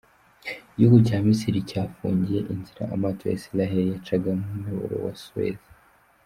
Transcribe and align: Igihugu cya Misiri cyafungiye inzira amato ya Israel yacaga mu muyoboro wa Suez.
Igihugu 0.71 0.97
cya 1.07 1.17
Misiri 1.27 1.67
cyafungiye 1.69 2.39
inzira 2.53 2.83
amato 2.95 3.23
ya 3.27 3.37
Israel 3.39 3.77
yacaga 3.93 4.29
mu 4.39 4.45
muyoboro 4.53 4.95
wa 5.05 5.13
Suez. 5.23 5.59